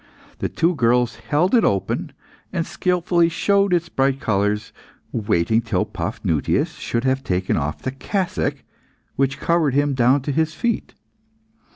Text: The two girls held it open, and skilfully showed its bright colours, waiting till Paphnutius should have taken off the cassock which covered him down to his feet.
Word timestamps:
The 0.39 0.49
two 0.49 0.73
girls 0.73 1.17
held 1.17 1.53
it 1.53 1.63
open, 1.63 2.11
and 2.51 2.65
skilfully 2.65 3.29
showed 3.29 3.71
its 3.71 3.87
bright 3.87 4.19
colours, 4.19 4.73
waiting 5.11 5.61
till 5.61 5.85
Paphnutius 5.85 6.79
should 6.79 7.03
have 7.03 7.23
taken 7.23 7.55
off 7.55 7.83
the 7.83 7.91
cassock 7.91 8.63
which 9.15 9.39
covered 9.39 9.75
him 9.75 9.93
down 9.93 10.23
to 10.23 10.31
his 10.31 10.55
feet. 10.55 10.95